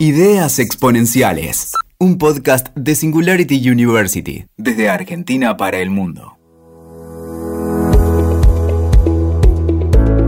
[0.00, 6.33] Ideas Exponenciales, un podcast de Singularity University, desde Argentina para el mundo.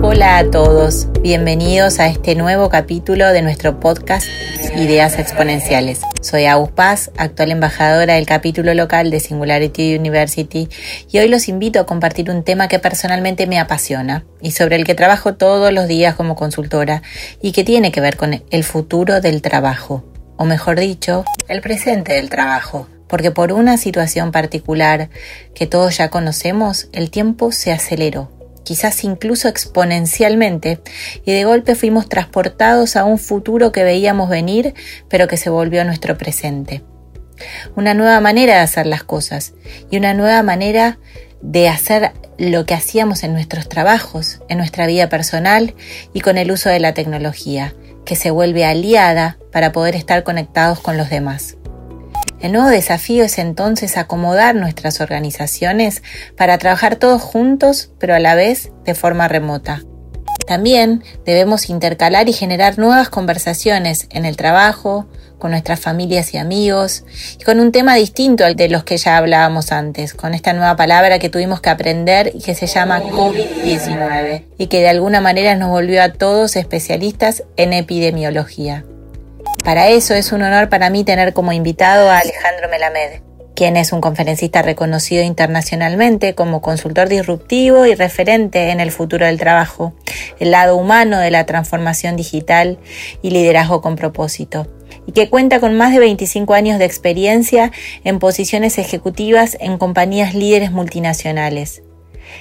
[0.08, 4.24] Hola a todos, bienvenidos a este nuevo capítulo de nuestro podcast
[4.76, 6.00] Ideas Exponenciales.
[6.22, 10.68] Soy Agus Paz, actual embajadora del capítulo local de Singularity University
[11.10, 14.84] y hoy los invito a compartir un tema que personalmente me apasiona y sobre el
[14.84, 17.02] que trabajo todos los días como consultora
[17.42, 20.04] y que tiene que ver con el futuro del trabajo,
[20.36, 22.86] o mejor dicho, el presente del trabajo.
[23.08, 25.10] Porque por una situación particular
[25.52, 28.35] que todos ya conocemos, el tiempo se aceleró
[28.66, 30.80] quizás incluso exponencialmente,
[31.24, 34.74] y de golpe fuimos transportados a un futuro que veíamos venir,
[35.08, 36.82] pero que se volvió nuestro presente.
[37.76, 39.54] Una nueva manera de hacer las cosas
[39.88, 40.98] y una nueva manera
[41.42, 45.74] de hacer lo que hacíamos en nuestros trabajos, en nuestra vida personal
[46.12, 47.72] y con el uso de la tecnología,
[48.04, 51.56] que se vuelve aliada para poder estar conectados con los demás.
[52.40, 56.02] El nuevo desafío es entonces acomodar nuestras organizaciones
[56.36, 59.82] para trabajar todos juntos, pero a la vez de forma remota.
[60.46, 65.06] También debemos intercalar y generar nuevas conversaciones en el trabajo,
[65.38, 67.04] con nuestras familias y amigos,
[67.38, 70.76] y con un tema distinto al de los que ya hablábamos antes, con esta nueva
[70.76, 75.56] palabra que tuvimos que aprender y que se llama COVID-19, y que de alguna manera
[75.56, 78.84] nos volvió a todos especialistas en epidemiología.
[79.66, 83.20] Para eso es un honor para mí tener como invitado a Alejandro Melamed,
[83.56, 89.40] quien es un conferencista reconocido internacionalmente como consultor disruptivo y referente en el futuro del
[89.40, 89.92] trabajo,
[90.38, 92.78] el lado humano de la transformación digital
[93.22, 94.68] y liderazgo con propósito,
[95.04, 97.72] y que cuenta con más de 25 años de experiencia
[98.04, 101.82] en posiciones ejecutivas en compañías líderes multinacionales.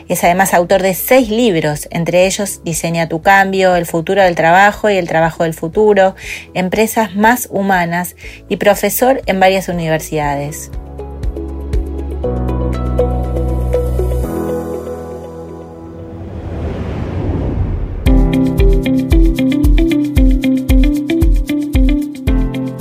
[0.07, 4.89] Es además autor de seis libros, entre ellos Diseña tu cambio, El futuro del trabajo
[4.89, 6.15] y El trabajo del futuro,
[6.53, 8.15] Empresas más humanas
[8.49, 10.71] y profesor en varias universidades.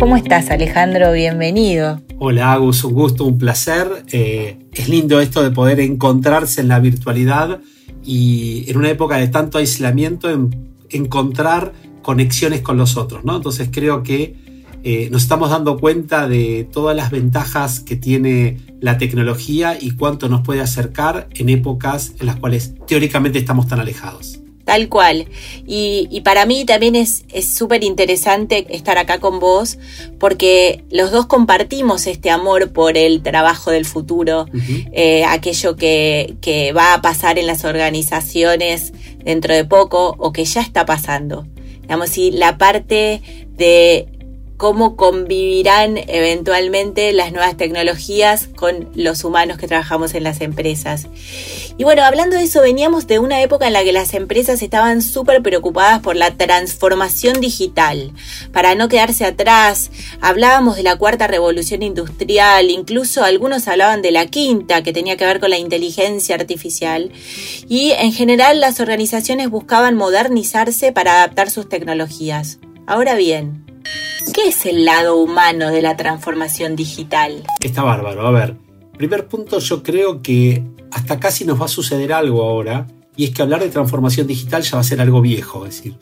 [0.05, 1.13] ¿Cómo estás Alejandro?
[1.13, 2.03] Bienvenido.
[2.19, 4.05] Hola Agus, un gusto, un placer.
[4.13, 7.63] Eh, es lindo esto de poder encontrarse en la virtualidad
[8.05, 10.29] y en una época de tanto aislamiento
[10.91, 11.73] encontrar
[12.03, 13.35] conexiones con los otros, ¿no?
[13.35, 14.37] Entonces creo que
[14.83, 20.29] eh, nos estamos dando cuenta de todas las ventajas que tiene la tecnología y cuánto
[20.29, 24.44] nos puede acercar en épocas en las cuales teóricamente estamos tan alejados.
[24.65, 25.27] Tal cual.
[25.67, 29.79] Y, para mí también es súper interesante estar acá con vos
[30.19, 34.47] porque los dos compartimos este amor por el trabajo del futuro,
[34.93, 38.93] eh, aquello que, que va a pasar en las organizaciones
[39.23, 41.47] dentro de poco o que ya está pasando.
[41.83, 43.21] Digamos, y la parte
[43.57, 44.09] de
[44.57, 51.07] cómo convivirán eventualmente las nuevas tecnologías con los humanos que trabajamos en las empresas.
[51.77, 55.03] Y bueno, hablando de eso, veníamos de una época en la que las empresas estaban
[55.03, 58.13] súper preocupadas por la transformación digital,
[58.53, 59.91] para no quedarse atrás.
[60.21, 65.27] Hablábamos de la cuarta revolución industrial, incluso algunos hablaban de la quinta, que tenía que
[65.27, 67.11] ver con la inteligencia artificial.
[67.69, 72.59] Y en general las organizaciones buscaban modernizarse para adaptar sus tecnologías.
[72.87, 73.64] Ahora bien,
[74.33, 77.45] ¿Qué es el lado humano de la transformación digital?
[77.61, 78.27] Está bárbaro.
[78.27, 78.57] A ver,
[78.97, 82.87] primer punto, yo creo que hasta casi nos va a suceder algo ahora,
[83.17, 85.67] y es que hablar de transformación digital ya va a ser algo viejo.
[85.67, 85.97] Es decir,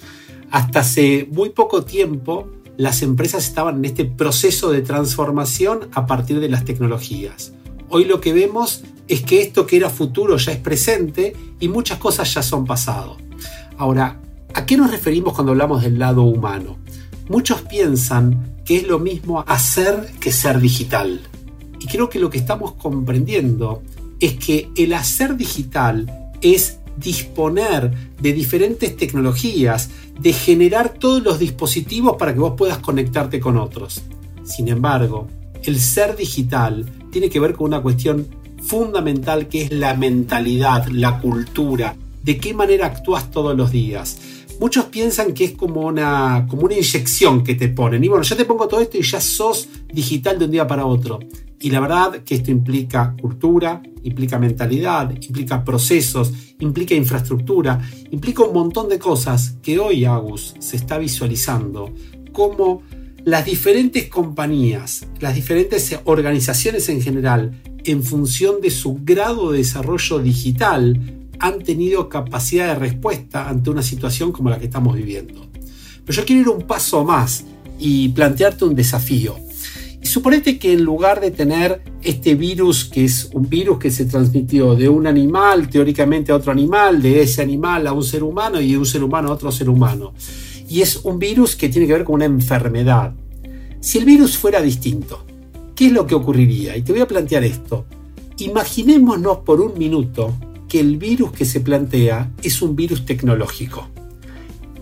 [0.51, 6.41] hasta hace muy poco tiempo las empresas estaban en este proceso de transformación a partir
[6.41, 7.53] de las tecnologías.
[7.89, 11.99] Hoy lo que vemos es que esto que era futuro ya es presente y muchas
[11.99, 13.19] cosas ya son pasado.
[13.77, 14.21] Ahora,
[14.55, 16.79] ¿a qué nos referimos cuando hablamos del lado humano?
[17.33, 21.19] Muchos piensan que es lo mismo hacer que ser digital.
[21.81, 23.83] Y creo que lo que estamos comprendiendo
[24.21, 27.91] es que el hacer digital es disponer
[28.21, 29.89] de diferentes tecnologías,
[30.21, 34.03] de generar todos los dispositivos para que vos puedas conectarte con otros.
[34.45, 35.27] Sin embargo,
[35.63, 38.27] el ser digital tiene que ver con una cuestión
[38.63, 44.19] fundamental que es la mentalidad, la cultura, de qué manera actúas todos los días
[44.63, 48.05] muchos piensan que es como una, como una inyección que te ponen.
[48.05, 50.87] Y bueno, ya te pongo todo esto y ya sos digital de un día para
[50.87, 51.19] otro.
[51.59, 57.81] Y la verdad que esto implica cultura, implica mentalidad, implica procesos, implica infraestructura,
[58.13, 61.93] implica un montón de cosas que hoy Agus se está visualizando
[62.31, 62.83] como
[63.25, 70.21] las diferentes compañías, las diferentes organizaciones en general, en función de su grado de desarrollo
[70.21, 75.49] digital, han tenido capacidad de respuesta ante una situación como la que estamos viviendo.
[76.05, 77.45] Pero yo quiero ir un paso más
[77.81, 79.35] y plantearte un desafío.
[80.03, 84.77] Suponete que en lugar de tener este virus, que es un virus que se transmitió
[84.77, 88.71] de un animal teóricamente a otro animal, de ese animal a un ser humano y
[88.71, 90.15] de un ser humano a otro ser humano,
[90.69, 93.15] y es un virus que tiene que ver con una enfermedad.
[93.81, 95.25] Si el virus fuera distinto,
[95.75, 96.77] ¿qué es lo que ocurriría?
[96.77, 97.87] Y te voy a plantear esto.
[98.39, 100.35] Imaginémonos por un minuto
[100.73, 103.91] que el virus que se plantea es un virus tecnológico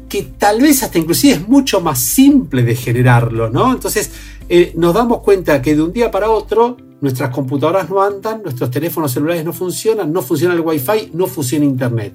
[0.09, 3.73] que tal vez hasta inclusive es mucho más simple de generarlo, ¿no?
[3.73, 4.13] Entonces
[4.49, 8.71] eh, nos damos cuenta que de un día para otro nuestras computadoras no andan, nuestros
[8.71, 12.15] teléfonos celulares no funcionan, no funciona el wifi, no funciona internet.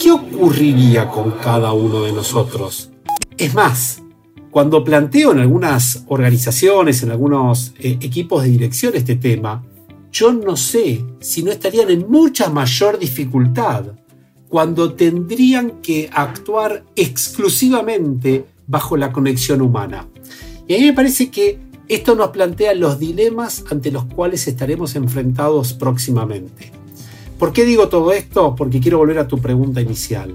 [0.00, 2.92] ¿Qué ocurriría con cada uno de nosotros?
[3.36, 4.02] Es más,
[4.50, 9.62] cuando planteo en algunas organizaciones, en algunos eh, equipos de dirección este tema,
[10.18, 13.84] yo no sé si no estarían en mucha mayor dificultad
[14.48, 20.08] cuando tendrían que actuar exclusivamente bajo la conexión humana.
[20.66, 24.96] Y a mí me parece que esto nos plantea los dilemas ante los cuales estaremos
[24.96, 26.72] enfrentados próximamente.
[27.38, 28.54] ¿Por qué digo todo esto?
[28.56, 30.34] Porque quiero volver a tu pregunta inicial.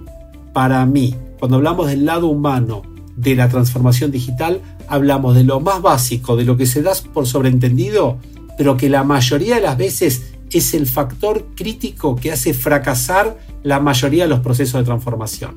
[0.54, 2.84] Para mí, cuando hablamos del lado humano
[3.16, 7.26] de la transformación digital, hablamos de lo más básico, de lo que se da por
[7.26, 8.20] sobreentendido,
[8.62, 13.80] pero que la mayoría de las veces es el factor crítico que hace fracasar la
[13.80, 15.56] mayoría de los procesos de transformación.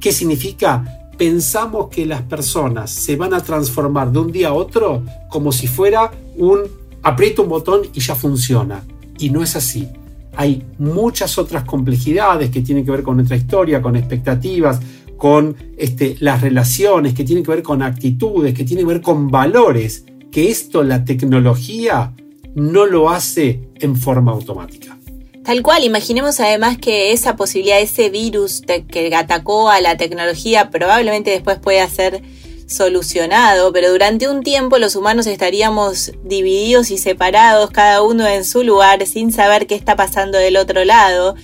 [0.00, 1.10] ¿Qué significa?
[1.18, 5.66] Pensamos que las personas se van a transformar de un día a otro como si
[5.66, 6.60] fuera un
[7.02, 8.82] aprieto un botón y ya funciona.
[9.18, 9.86] Y no es así.
[10.34, 14.80] Hay muchas otras complejidades que tienen que ver con nuestra historia, con expectativas,
[15.18, 19.30] con este, las relaciones, que tienen que ver con actitudes, que tienen que ver con
[19.30, 22.14] valores, que esto la tecnología
[22.56, 24.98] no lo hace en forma automática.
[25.44, 31.30] Tal cual, imaginemos además que esa posibilidad, ese virus que atacó a la tecnología, probablemente
[31.30, 32.22] después pueda ser
[32.66, 38.64] solucionado, pero durante un tiempo los humanos estaríamos divididos y separados, cada uno en su
[38.64, 41.36] lugar, sin saber qué está pasando del otro lado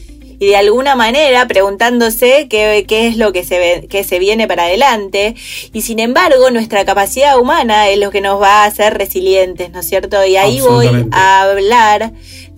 [0.42, 4.48] y de alguna manera preguntándose qué, qué es lo que se, ve, que se viene
[4.48, 5.36] para adelante.
[5.72, 9.78] Y sin embargo, nuestra capacidad humana es lo que nos va a hacer resilientes, ¿no
[9.78, 10.26] es cierto?
[10.26, 12.12] Y ahí voy a hablar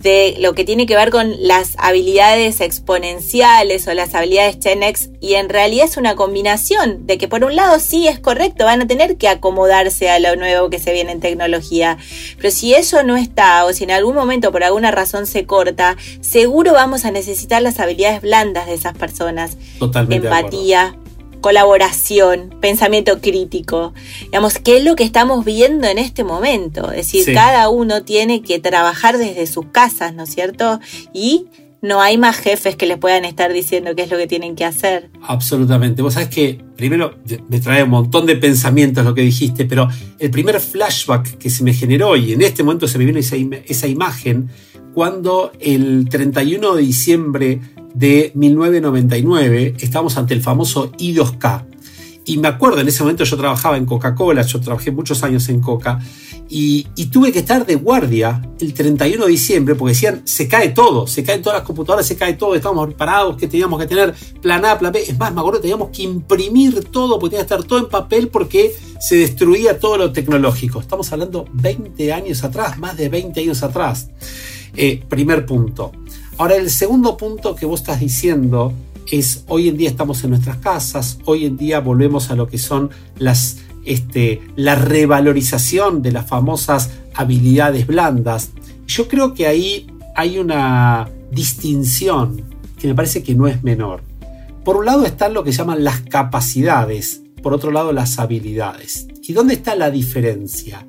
[0.05, 5.33] de lo que tiene que ver con las habilidades exponenciales o las habilidades 10 y
[5.33, 8.87] en realidad es una combinación de que por un lado sí es correcto, van a
[8.87, 11.97] tener que acomodarse a lo nuevo que se viene en tecnología,
[12.37, 15.97] pero si eso no está o si en algún momento por alguna razón se corta,
[16.21, 19.57] seguro vamos a necesitar las habilidades blandas de esas personas.
[19.79, 20.97] Totalmente Empatía,
[21.41, 23.93] colaboración, pensamiento crítico.
[24.23, 26.91] Digamos, ¿qué es lo que estamos viendo en este momento?
[26.91, 30.79] Es decir, cada uno tiene que trabajar desde sus casas, ¿no es cierto?
[31.13, 31.45] Y
[31.85, 34.65] no hay más jefes que les puedan estar diciendo qué es lo que tienen que
[34.65, 35.11] hacer.
[35.21, 36.01] Absolutamente.
[36.01, 37.13] Vos sabés que primero
[37.47, 39.87] me trae un montón de pensamientos lo que dijiste, pero
[40.17, 43.35] el primer flashback que se me generó y en este momento se me vino esa,
[43.67, 44.49] esa imagen
[44.95, 47.59] cuando el 31 de diciembre
[47.93, 51.65] de 1999, estábamos ante el famoso I2K.
[52.23, 55.59] Y me acuerdo, en ese momento yo trabajaba en Coca-Cola, yo trabajé muchos años en
[55.59, 55.99] Coca,
[56.47, 61.07] y, tuve que estar de guardia el 31 de diciembre porque decían, se cae todo,
[61.07, 64.63] se caen todas las computadoras, se cae todo, estábamos preparados, que teníamos que tener plan
[64.63, 65.01] A, plan B.
[65.01, 68.29] Es más, me acuerdo, teníamos que imprimir todo, porque tenía que estar todo en papel
[68.29, 70.79] porque se destruía todo lo tecnológico.
[70.79, 74.09] Estamos hablando 20 años atrás, más de 20 años atrás.
[74.75, 75.91] Eh, primer punto.
[76.37, 78.73] Ahora, el segundo punto que vos estás diciendo
[79.11, 82.57] es, hoy en día estamos en nuestras casas, hoy en día volvemos a lo que
[82.57, 88.49] son las, este, la revalorización de las famosas habilidades blandas.
[88.87, 92.43] Yo creo que ahí hay una distinción
[92.79, 94.01] que me parece que no es menor.
[94.63, 99.07] Por un lado están lo que llaman las capacidades, por otro lado las habilidades.
[99.21, 100.85] ¿Y dónde está la diferencia?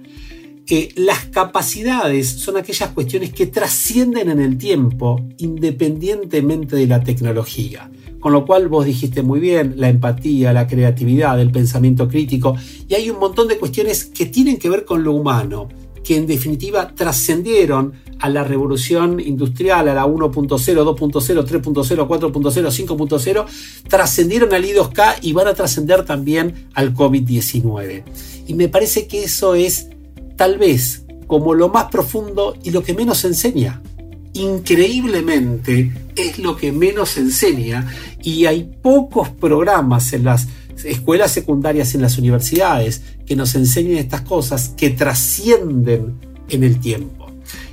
[0.66, 7.90] Que las capacidades son aquellas cuestiones que trascienden en el tiempo independientemente de la tecnología.
[8.18, 12.56] Con lo cual vos dijiste muy bien, la empatía, la creatividad, el pensamiento crítico,
[12.88, 15.68] y hay un montón de cuestiones que tienen que ver con lo humano,
[16.02, 23.46] que en definitiva trascendieron a la revolución industrial, a la 1.0, 2.0, 3.0, 4.0, 5.0,
[23.88, 28.02] trascendieron al I2K y van a trascender también al COVID-19.
[28.48, 29.88] Y me parece que eso es
[30.36, 33.82] tal vez como lo más profundo y lo que menos enseña.
[34.32, 37.90] Increíblemente es lo que menos enseña
[38.22, 40.46] y hay pocos programas en las
[40.84, 46.14] escuelas secundarias, en las universidades, que nos enseñen estas cosas que trascienden
[46.48, 47.26] en el tiempo.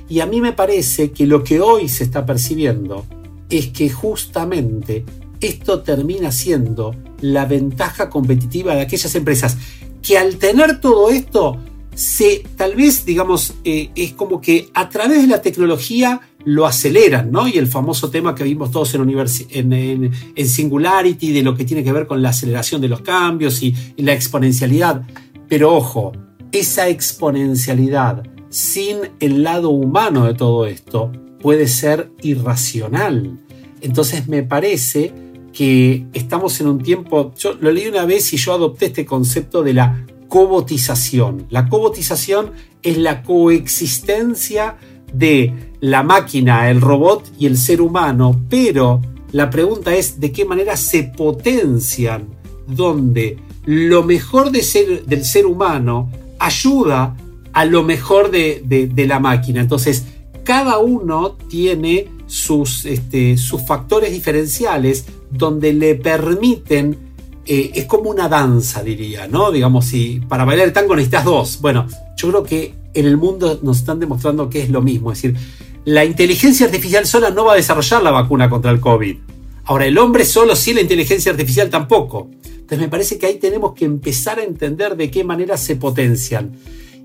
[0.08, 3.04] Y a mí me parece que lo que hoy se está percibiendo
[3.50, 5.04] es que justamente
[5.40, 9.56] esto termina siendo la ventaja competitiva de aquellas empresas
[10.02, 11.58] que al tener todo esto,
[11.94, 17.30] se, tal vez, digamos, eh, es como que a través de la tecnología lo aceleran,
[17.30, 17.48] ¿no?
[17.48, 21.92] Y el famoso tema que vimos todos en, en, Singularity, de lo que tiene que
[21.92, 25.02] ver con la aceleración de los cambios y, la exponencialidad.
[25.48, 26.12] Pero ojo,
[26.52, 31.10] esa exponencialidad sin el lado humano de todo esto
[31.40, 33.38] puede ser irracional.
[33.80, 35.12] Entonces me parece
[35.52, 39.62] que estamos en un tiempo, yo lo leí una vez y yo adopté este concepto
[39.62, 41.46] de la cobotización.
[41.48, 42.50] La cobotización
[42.82, 44.78] es la coexistencia
[45.12, 49.00] de la máquina, el robot y el ser humano, pero
[49.30, 52.26] la pregunta es de qué manera se potencian,
[52.66, 56.10] donde lo mejor del ser humano
[56.40, 57.16] ayuda
[57.52, 59.60] a lo mejor de, la máquina.
[59.60, 60.04] Entonces,
[60.42, 67.03] cada uno tiene sus, este, sus factores diferenciales donde le permiten
[67.46, 69.50] eh, es como una danza, diría, ¿no?
[69.50, 71.58] Digamos, si para bailar el tango necesitas dos.
[71.60, 71.86] Bueno,
[72.16, 75.12] yo creo que en el mundo nos están demostrando que es lo mismo.
[75.12, 75.38] Es decir,
[75.84, 79.16] la inteligencia artificial sola no va a desarrollar la vacuna contra el COVID.
[79.64, 82.30] Ahora, el hombre solo sí, la inteligencia artificial tampoco.
[82.44, 86.56] Entonces me parece que ahí tenemos que empezar a entender de qué manera se potencian.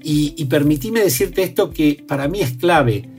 [0.01, 3.09] Y, y permitime decirte esto que para mí es clave.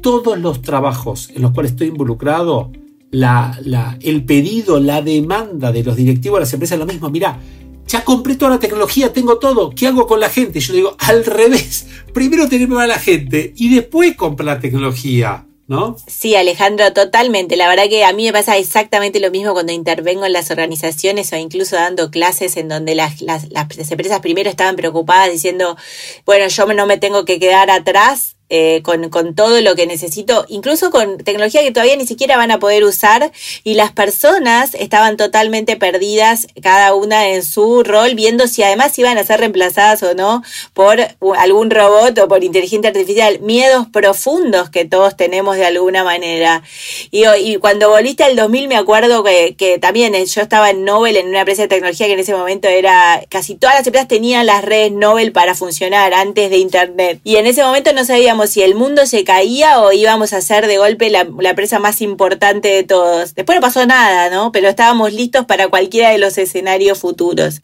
[0.00, 2.70] Todos los trabajos en los cuales estoy involucrado,
[3.14, 7.10] la, el pedido, la demanda de los directivos de las empresas es lo mismo.
[7.10, 7.38] Mira,
[7.86, 10.60] ya compré toda la tecnología, tengo todo, ¿qué hago con la gente?
[10.60, 15.46] Yo digo, al revés, primero tenemos a la gente y después compra la tecnología.
[15.66, 15.96] ¿No?
[16.06, 17.56] Sí, Alejandro, totalmente.
[17.56, 21.32] La verdad que a mí me pasa exactamente lo mismo cuando intervengo en las organizaciones
[21.32, 25.78] o incluso dando clases en donde las, las, las empresas primero estaban preocupadas diciendo,
[26.26, 30.92] bueno, yo no me tengo que quedar atrás eh, con, todo lo que necesito, incluso
[30.92, 33.32] con tecnología que todavía ni siquiera van a poder usar
[33.64, 39.18] y las personas estaban totalmente perdidas, cada una en su rol, viendo si además iban
[39.18, 41.00] a ser reemplazadas o no por
[41.36, 46.62] algún robot o por inteligencia artificial, miedos profundos que todos tenemos de alguna manera.
[47.10, 50.84] Y, y cuando volviste al 2000 me acuerdo que, que también eh, yo estaba en
[50.84, 54.06] Nobel, en una empresa de tecnología que en ese momento era, casi todas las empresas
[54.06, 58.43] tenían las redes Nobel para funcionar antes de Internet y en ese momento no sabíamos
[58.46, 62.68] si el mundo se caía o íbamos a ser de golpe la, presa más importante
[62.68, 63.34] de todos.
[63.34, 64.52] Después no pasó nada, ¿no?
[64.52, 67.60] Pero estábamos listos para cualquiera de los escenarios futuros.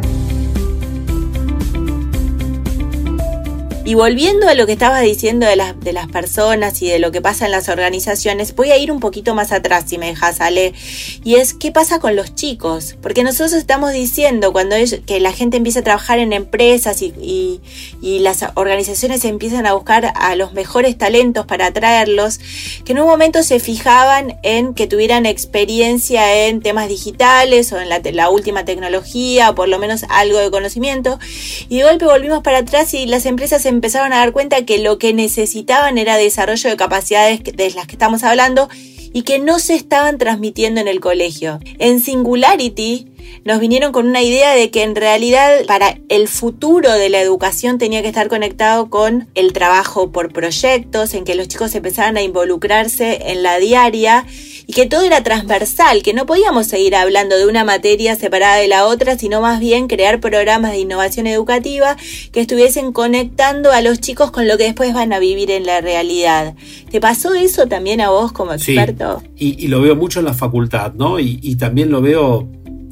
[3.82, 7.10] Y volviendo a lo que estabas diciendo de las, de las personas y de lo
[7.12, 10.42] que pasa en las organizaciones, voy a ir un poquito más atrás, si me dejas,
[10.42, 10.74] Ale.
[11.24, 12.96] Y es, ¿qué pasa con los chicos?
[13.00, 17.14] Porque nosotros estamos diciendo cuando es, que la gente empieza a trabajar en empresas y,
[18.02, 22.38] y, las organizaciones empiezan a buscar a los mejores talentos para atraerlos,
[22.84, 27.88] que en un momento se fijaban en que tuvieran experiencia en temas digitales o en
[27.88, 31.18] la, la última tecnología o por lo menos algo de conocimiento.
[31.70, 34.78] Y de golpe volvimos para atrás y las empresas empezaron empezaron a dar cuenta que
[34.78, 38.68] lo que necesitaban era desarrollo de capacidades de las que estamos hablando
[39.12, 41.58] y que no se estaban transmitiendo en el colegio.
[41.78, 43.08] En Singularity
[43.44, 47.78] nos vinieron con una idea de que en realidad para el futuro de la educación
[47.78, 52.22] tenía que estar conectado con el trabajo por proyectos, en que los chicos empezaran a
[52.22, 54.26] involucrarse en la diaria
[54.66, 58.68] y que todo era transversal, que no podíamos seguir hablando de una materia separada de
[58.68, 61.96] la otra, sino más bien crear programas de innovación educativa
[62.32, 65.80] que estuviesen conectando a los chicos con lo que después van a vivir en la
[65.80, 66.54] realidad.
[66.90, 69.22] ¿Te pasó eso también a vos como experto?
[69.36, 71.18] Sí, y, lo veo mucho en la facultad, ¿no?
[71.18, 72.48] y también lo veo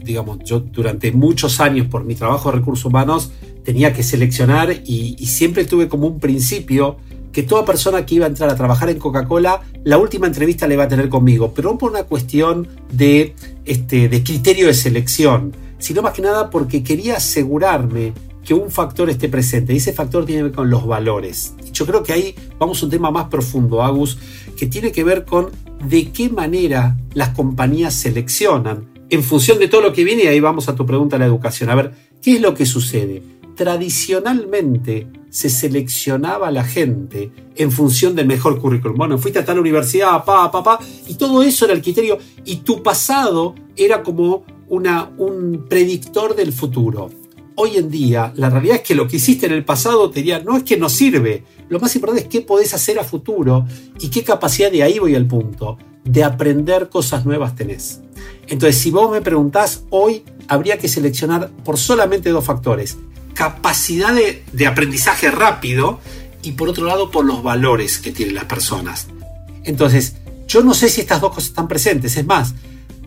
[0.09, 3.31] digamos, yo durante muchos años por mi trabajo de recursos humanos
[3.63, 6.97] tenía que seleccionar y, siempre tuve como un principio
[7.31, 10.75] que toda persona que iba a entrar a trabajar en Coca-Cola, la última entrevista la
[10.75, 13.35] iba a tener conmigo, pero no por una cuestión de,
[13.67, 19.11] este, de criterio de selección, sino más que nada porque quería asegurarme que un factor
[19.11, 19.75] esté presente.
[19.75, 21.55] Y ese factor tiene que ver con los valores.
[21.71, 24.19] Yo creo que ahí vamos a un tema más profundo, Agus,
[24.57, 25.51] que tiene que ver con
[25.87, 30.41] de qué manera las compañías seleccionan en función de todo lo que viene, y ahí
[30.41, 31.71] vamos a tu pregunta de la educación.
[31.71, 33.23] A ver, ¿qué es lo que sucede?
[33.55, 38.97] Tradicionalmente se seleccionaba la gente en función del mejor currículum.
[38.97, 42.57] Bueno, fuiste a tal universidad, pa, pa, pa, y todo eso era el criterio, y
[42.57, 47.11] tu pasado era como una, un predictor del futuro.
[47.61, 50.39] Hoy en día, la realidad es que lo que hiciste en el pasado te diría,
[50.39, 53.67] no es que no sirve, lo más importante es qué podés hacer a futuro
[53.99, 58.01] y qué capacidad de ahí voy al punto, de aprender cosas nuevas tenés.
[58.47, 62.97] Entonces, si vos me preguntás, hoy habría que seleccionar por solamente dos factores.
[63.35, 65.99] Capacidad de, aprendizaje rápido
[66.45, 69.09] y por otro lado por los valores que tienen las personas.
[69.65, 70.15] Entonces,
[70.47, 72.17] yo no sé si estas dos cosas están presentes.
[72.17, 72.55] Es más,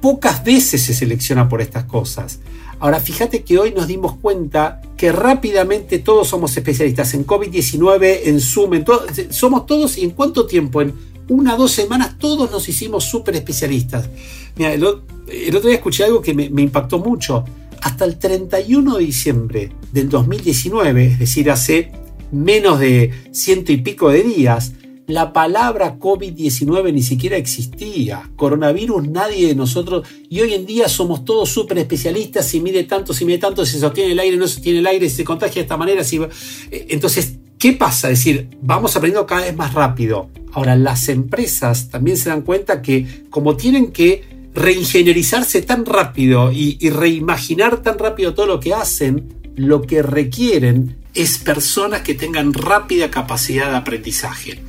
[0.01, 2.39] pocas veces se selecciona por estas cosas.
[2.79, 8.41] Ahora, fíjate que hoy nos dimos cuenta que rápidamente todos somos especialistas en COVID-19, en
[8.41, 10.81] Zoom, en todo, somos todos, ¿y en cuánto tiempo?
[10.81, 10.93] En
[11.29, 14.09] una o dos semanas todos nos hicimos súper especialistas.
[14.55, 17.45] Mira, el, otro día escuché algo que me, me impactó mucho.
[17.81, 21.91] Hasta el 31 de diciembre del 2019, es decir, hace
[22.31, 24.73] menos de ciento y pico de días,
[25.11, 28.29] la palabra COVID-19 ni siquiera existía.
[28.35, 30.07] Coronavirus nadie de nosotros.
[30.29, 32.47] Y hoy en día somos todos súper especialistas.
[32.47, 35.17] Si mide tanto, si mide tanto, si sostiene el aire, no sostiene el aire, si
[35.17, 36.03] se contagia de esta manera.
[36.03, 36.17] Si...
[36.17, 38.09] Eh, entonces, ¿qué pasa?
[38.09, 40.29] Es decir, vamos aprendiendo cada vez más rápido.
[40.53, 46.89] Ahora, las empresas también se dan cuenta que como tienen que reingenierizarse tan rápido y
[46.89, 53.11] reimaginar tan rápido todo lo que hacen, lo que requieren es personas que tengan rápida
[53.11, 54.59] capacidad de aprendizaje.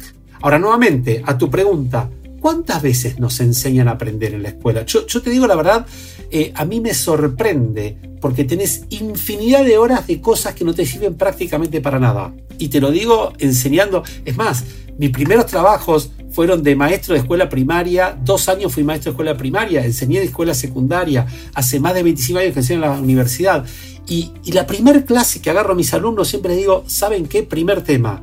[0.42, 4.84] Ahora, nuevamente, a tu pregunta, ¿cuántas veces nos enseñan a aprender en la escuela?
[4.84, 5.86] Yo, te digo la verdad,
[6.30, 10.84] eh, a mí me sorprende porque tenés infinidad de horas de cosas que no te
[10.84, 12.32] sirven prácticamente para nada.
[12.58, 14.64] Y te lo digo enseñando, es más,
[14.98, 19.36] mis primeros trabajos fueron de maestro de escuela primaria, dos años fui maestro de escuela
[19.36, 23.64] primaria, enseñé de escuela secundaria, hace más de 25 años que enseño en la universidad.
[24.08, 27.42] Y, la primera clase que agarro a mis alumnos siempre digo, ¿saben qué?
[27.44, 28.22] Primer tema,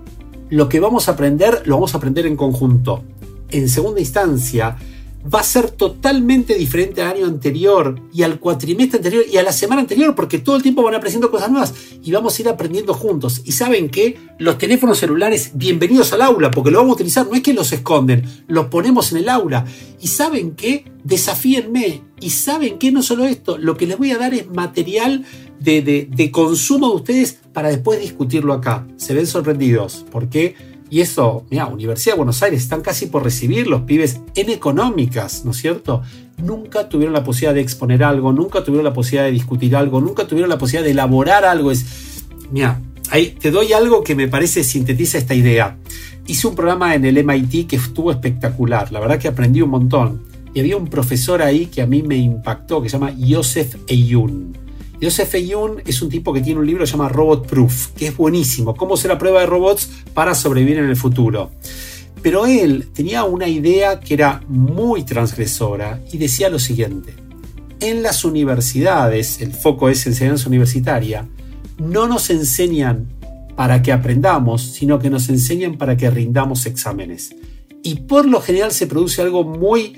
[0.50, 3.04] lo que vamos a aprender lo vamos a aprender en conjunto.
[3.52, 4.78] En segunda instancia,
[5.34, 9.52] va a ser totalmente diferente al año anterior y al cuatrimestre anterior y a la
[9.52, 12.94] semana anterior, porque todo el tiempo van aprendiendo cosas nuevas y vamos a ir aprendiendo
[12.94, 13.42] juntos.
[13.44, 17.36] Y saben que los teléfonos celulares, bienvenidos al aula, porque lo vamos a utilizar, no
[17.36, 19.66] es que los esconden, los ponemos en el aula.
[20.00, 22.04] Y saben que desafíenme.
[22.22, 25.24] Y saben que no solo esto, lo que les voy a dar es material
[25.60, 28.88] de, consumo de ustedes para después discutirlo acá.
[28.98, 30.06] Se ven sorprendidos.
[30.12, 30.56] ¿Por qué?
[30.90, 35.46] Y eso, mira, Universidad de Buenos Aires están casi por recibir los pibes en económicas,
[35.46, 36.02] ¿no es cierto?
[36.38, 40.26] Nunca tuvieron la posibilidad de exponer algo, nunca tuvieron la posibilidad de discutir algo, nunca
[40.26, 41.70] tuvieron la posibilidad de elaborar algo.
[41.70, 45.78] Es, mira, ahí te doy algo que me parece sintetiza esta idea.
[46.26, 50.24] Hice un programa en el MIT que estuvo espectacular, la verdad que aprendí un montón.
[50.56, 54.69] Y había un profesor ahí que a mí me impactó, que se llama Joseph Eyun.
[55.02, 58.08] Joseph Young es un tipo que tiene un libro que se llama Robot Proof, que
[58.08, 61.52] es buenísimo, cómo ser la prueba de robots para sobrevivir en el futuro.
[62.22, 67.14] Pero él tenía una idea que era muy transgresora y decía lo siguiente.
[67.80, 71.26] En las universidades, el foco es enseñanza universitaria,
[71.78, 73.08] no nos enseñan
[73.56, 77.34] para que aprendamos, sino que nos enseñan para que rindamos exámenes.
[77.84, 79.96] Y por lo general se produce algo muy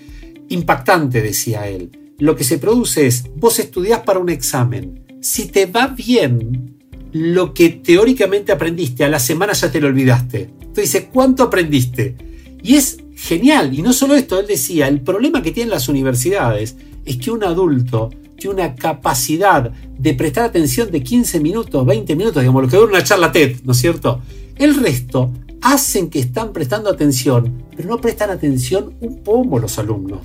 [0.49, 1.89] impactante, decía él
[2.21, 5.03] lo que se produce es, vos estudiás para un examen.
[5.21, 6.77] Si te va bien,
[7.13, 10.51] lo que teóricamente aprendiste a la semana ya te lo olvidaste.
[10.61, 12.15] Entonces dice, ¿cuánto aprendiste?
[12.61, 13.73] Y es genial.
[13.73, 17.43] Y no solo esto, él decía, el problema que tienen las universidades es que un
[17.43, 22.77] adulto tiene una capacidad de prestar atención de 15 minutos, 20 minutos, digamos, lo que
[22.77, 24.21] dura una charla TED, ¿no es cierto?
[24.57, 25.31] El resto
[25.61, 30.19] hacen que están prestando atención, pero no prestan atención un poco los alumnos.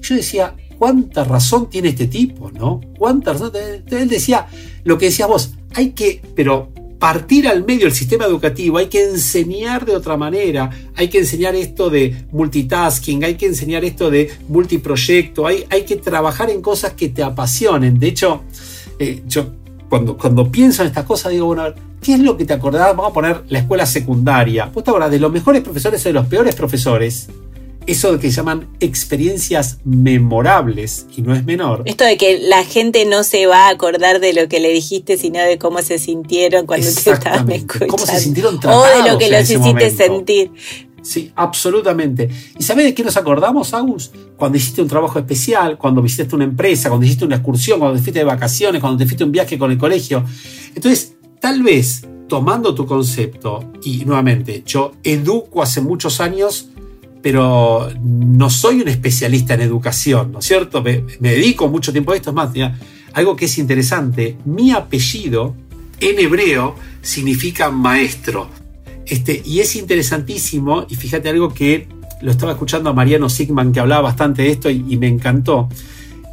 [0.00, 2.80] Yo decía, cuánta razón tiene este tipo, ¿no?
[2.98, 3.52] Cuánta razón.
[3.54, 4.48] Él decía
[4.82, 9.04] lo que decías vos, hay que, pero partir al medio del sistema educativo, hay que
[9.04, 14.32] enseñar de otra manera, hay que enseñar esto de multitasking, hay que enseñar esto de
[14.48, 18.00] multiproyecto, hay, hay que trabajar en cosas que te apasionen.
[18.00, 18.42] De hecho,
[18.98, 19.52] eh, yo
[19.88, 21.62] cuando, cuando pienso en estas cosas digo, bueno,
[22.02, 22.88] ¿qué es lo que te acordás?
[22.88, 24.64] Vamos a poner la escuela secundaria.
[24.74, 27.28] Vos te de los mejores profesores o de los peores profesores
[27.86, 31.82] eso de que llaman experiencias memorables, y no es menor.
[31.86, 35.16] Esto de que la gente no se va a acordar de lo que le dijiste,
[35.16, 37.88] sino de cómo se sintieron cuando te estaban escuchando.
[37.88, 40.50] Cómo se sintieron O de lo que los hiciste sentir.
[41.02, 42.30] Sí, absolutamente.
[42.56, 44.12] ¿Y sabes de qué nos acordamos, Agus?
[44.36, 48.02] Cuando hiciste un trabajo especial, cuando visitaste una empresa, cuando hiciste una excursión, cuando te
[48.02, 50.24] fuiste de vacaciones, cuando te fuiste un viaje con el colegio.
[50.74, 56.68] Entonces, tal vez tomando tu concepto, y nuevamente, yo educo hace muchos años
[57.22, 60.82] pero no soy un especialista en educación, ¿no es cierto?
[60.82, 62.50] Me, dedico mucho tiempo a esto, es más,
[63.12, 65.54] algo que es interesante, mi apellido
[66.00, 68.50] en hebreo significa maestro.
[69.06, 71.88] Este, y es interesantísimo, y fíjate algo que
[72.22, 75.68] lo estaba escuchando a Mariano Sigman que hablaba bastante de esto y, me encantó.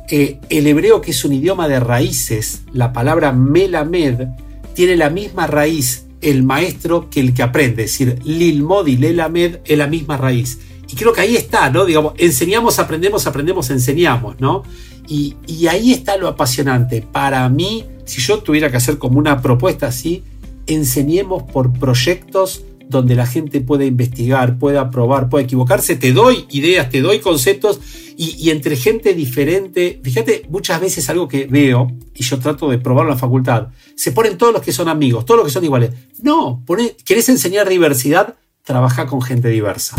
[0.09, 4.27] Eh, el hebreo, que es un idioma de raíces, la palabra melamed,
[4.73, 9.59] tiene la misma raíz el maestro que el que aprende, es decir, lilmod y lelamed
[9.65, 10.59] es la misma raíz.
[10.91, 11.85] Y creo que ahí está, ¿no?
[11.85, 14.63] Digamos, enseñamos, aprendemos, aprendemos, enseñamos, ¿no?
[15.07, 15.35] Y,
[15.67, 17.01] ahí está lo apasionante.
[17.01, 20.23] Para mí, si yo tuviera que hacer como una propuesta así,
[20.67, 25.95] enseñemos por proyectos donde la gente pueda investigar, pueda probar, pueda equivocarse.
[25.95, 27.79] Te doy ideas, te doy conceptos
[28.17, 29.99] y, entre gente diferente.
[30.03, 34.11] Fíjate, muchas veces algo que veo, y yo trato de probarlo en la facultad, se
[34.11, 35.91] ponen todos los que son amigos, todos los que son iguales.
[36.21, 36.63] No,
[37.05, 38.35] ¿querés enseñar diversidad?
[38.63, 39.95] Trabaja con gente diversa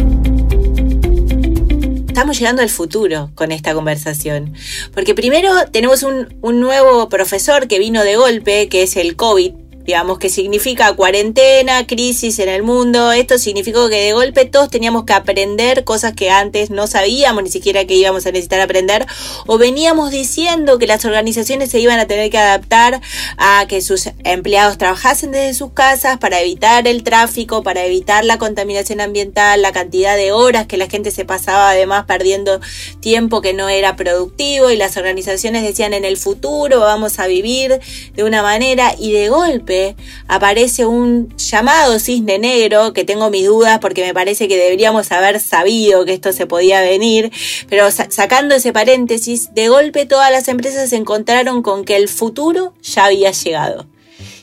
[2.11, 4.53] estamos llegando al futuro con esta conversación.
[4.93, 9.53] Porque primero tenemos un, un, nuevo profesor que vino de golpe, que es el COVID,
[9.91, 13.11] digamos, que significa cuarentena, crisis en el mundo.
[13.11, 17.51] Esto significó que de golpe todos teníamos que aprender cosas que antes no sabíamos ni
[17.51, 19.05] siquiera que íbamos a necesitar aprender,
[19.49, 23.01] o veníamos diciendo que las organizaciones se iban a tener que adaptar
[23.37, 28.39] a que sus empleados trabajasen desde sus casas para evitar el tráfico, para evitar la
[28.39, 32.61] contaminación ambiental, la cantidad de horas que la gente se pasaba además perdiendo
[33.01, 37.81] tiempo que no era productivo y las organizaciones decían en el futuro vamos a vivir
[38.15, 39.80] de una manera y de golpe
[40.29, 45.41] aparece un llamado cisne negro, que tengo mis dudas porque me parece que deberíamos haber
[45.41, 47.31] sabido que esto se podía venir,
[47.69, 52.75] pero sacando ese paréntesis, de golpe todas las empresas se encontraron con que el futuro
[52.83, 53.90] ya había llegado.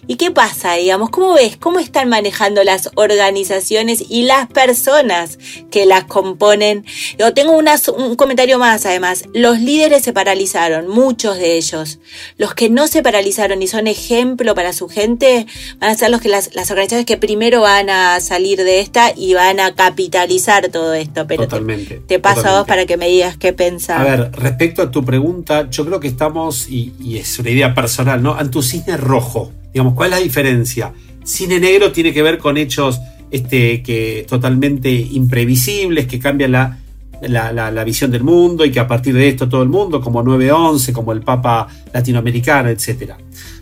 [0.07, 1.09] ¿Y qué pasa, digamos?
[1.09, 1.57] ¿Cómo ves?
[1.57, 5.37] ¿Cómo están manejando las organizaciones y las personas
[5.69, 6.85] que las componen?
[7.19, 9.25] Yo tengo un comentario más, además.
[9.33, 11.99] Los líderes se paralizaron, muchos de ellos.
[12.37, 15.45] Los que no se paralizaron y son ejemplo para su gente
[15.79, 19.33] van a ser los que las, organizaciones que primero van a salir de esta y
[19.33, 21.27] van a capitalizar todo esto.
[21.27, 22.01] Pero totalmente.
[22.07, 23.99] Te, paso a vos para que me digas qué pensás.
[23.99, 27.73] A ver, respecto a tu pregunta, yo creo que estamos, y, y es una idea
[27.73, 28.35] personal, ¿no?
[28.35, 29.51] Ante un cisne rojo.
[29.77, 30.91] Digamos, ¿cuál es la diferencia?
[31.23, 38.09] Cine negro tiene que ver con hechos este, que totalmente imprevisibles, que cambian la, visión
[38.09, 41.21] del mundo y que a partir de esto todo el mundo, como 9-11, como el
[41.21, 43.13] Papa latinoamericano, etc.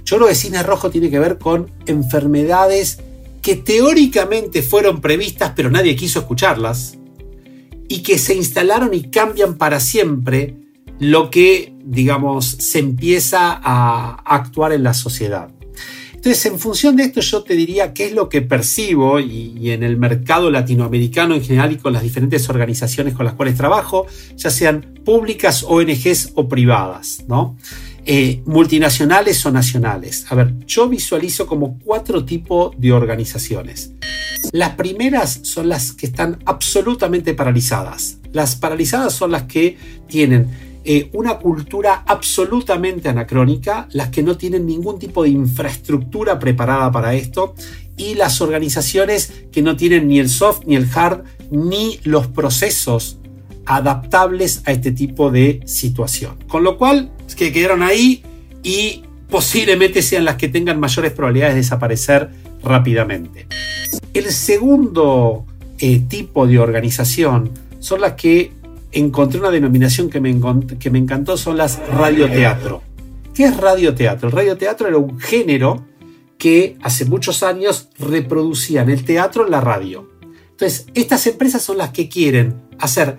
[0.06, 3.02] Yo creo que cine rojo tiene que ver con enfermedades
[3.42, 6.98] que teóricamente fueron previstas pero nadie quiso escucharlas
[7.90, 10.56] y que se instalaron y cambian para siempre
[10.98, 15.50] lo que, digamos, se empieza a actuar en la sociedad.
[16.26, 19.84] Entonces, en función de esto, yo te diría qué es lo que percibo y, en
[19.84, 24.50] el mercado latinoamericano en general y con las diferentes organizaciones con las cuales trabajo, ya
[24.50, 27.56] sean públicas, ONGs o privadas, ¿no?
[28.08, 30.26] Eh, multinacionales o nacionales.
[30.30, 33.92] A ver, yo visualizo como cuatro tipos de organizaciones.
[34.52, 38.18] Las primeras son las que están absolutamente paralizadas.
[38.34, 44.68] Las paralizadas son las que tienen eh, una cultura absolutamente anacrónica, las que no tienen
[44.68, 47.56] ningún tipo de infraestructura preparada para esto
[47.98, 53.18] y las organizaciones que no tienen ni el soft ni el hard ni los procesos
[53.66, 56.38] adaptables a este tipo de situación.
[56.48, 58.24] Con lo cual, que quedaron ahí
[58.64, 62.30] y posiblemente sean las que tengan mayores probabilidades de desaparecer
[62.64, 63.48] rápidamente.
[64.14, 65.46] El segundo
[65.80, 68.52] eh, tipo de organización son las que
[68.96, 70.36] encontré una denominación que me,
[70.80, 72.82] que me encantó, son las radioteatro.
[73.34, 74.30] ¿Qué es radioteatro?
[74.30, 75.86] El radioteatro era un género
[76.38, 80.10] que hace muchos años reproducían el teatro en la radio.
[80.52, 83.18] Entonces, estas empresas son las que quieren hacer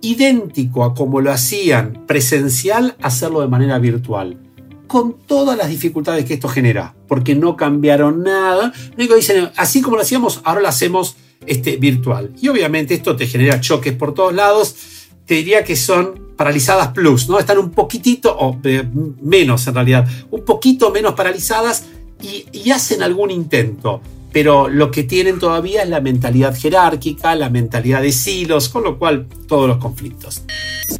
[0.00, 4.38] idéntico a como lo hacían presencial, hacerlo de manera virtual.
[4.86, 8.72] Con todas las dificultades que esto genera, porque no cambiaron nada.
[8.90, 12.32] Lo único que dicen, así como lo hacíamos, ahora lo hacemos este, virtual.
[12.40, 14.97] Y obviamente esto te genera choques por todos lados
[15.28, 17.38] te diría que son paralizadas plus, ¿no?
[17.38, 18.88] Están un poquitito, o eh,
[19.20, 21.84] menos en realidad, un poquito menos paralizadas
[22.22, 24.00] y, hacen algún intento.
[24.32, 28.98] Pero lo que tienen todavía es la mentalidad jerárquica, la mentalidad de silos, con lo
[28.98, 30.42] cual todos los conflictos.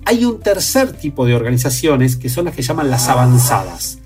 [0.05, 3.99] Hay un tercer tipo de organizaciones que son las que llaman las avanzadas.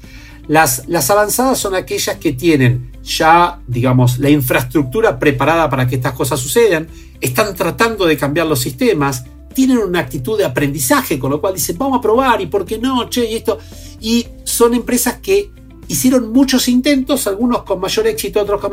[0.47, 6.13] Las, las, avanzadas son aquellas que tienen ya, digamos, la infraestructura preparada para que estas
[6.13, 6.87] cosas sucedan,
[7.21, 11.77] están tratando de cambiar los sistemas, tienen una actitud de aprendizaje, con lo cual dicen,
[11.79, 13.59] vamos a probar y por qué no, che, y esto.
[14.01, 15.51] Y son empresas que
[15.89, 18.73] hicieron muchos intentos, algunos con mayor éxito, otros con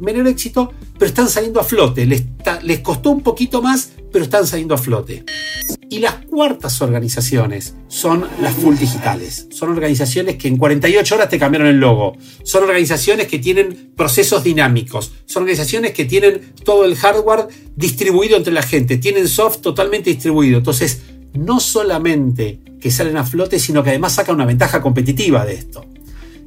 [0.00, 2.06] menor, éxito, pero están saliendo a flote.
[2.06, 2.24] Les,
[2.62, 5.24] les costó un poquito más, pero están saliendo a flote.
[5.88, 9.48] Y las cuartas organizaciones son las full digitales.
[9.50, 12.16] Son organizaciones que en 48 horas te cambiaron el logo.
[12.44, 15.12] Son organizaciones que tienen procesos dinámicos.
[15.26, 18.98] Son organizaciones que tienen todo el hardware distribuido entre la gente.
[18.98, 20.58] Tienen soft totalmente distribuido.
[20.58, 21.02] Entonces,
[21.34, 25.84] no solamente que salen a flote, sino que además sacan una ventaja competitiva de esto.